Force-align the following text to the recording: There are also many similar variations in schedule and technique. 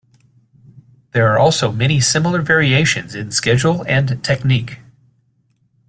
There 1.11 1.27
are 1.31 1.37
also 1.37 1.71
many 1.71 1.99
similar 2.01 2.41
variations 2.41 3.13
in 3.13 3.29
schedule 3.29 3.85
and 3.87 4.23
technique. 4.23 4.79